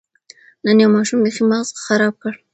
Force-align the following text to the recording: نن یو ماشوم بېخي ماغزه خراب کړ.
نن 0.65 0.77
یو 0.83 0.89
ماشوم 0.95 1.19
بېخي 1.25 1.43
ماغزه 1.49 1.75
خراب 1.85 2.13
کړ. 2.21 2.33